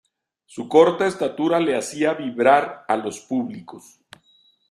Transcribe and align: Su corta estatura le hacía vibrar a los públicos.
Su 0.47 0.67
corta 0.67 1.05
estatura 1.05 1.59
le 1.59 1.77
hacía 1.77 2.15
vibrar 2.15 2.85
a 2.87 2.97
los 2.97 3.19
públicos. 3.19 3.99